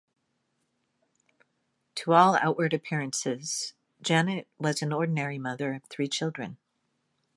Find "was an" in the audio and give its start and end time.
4.57-4.91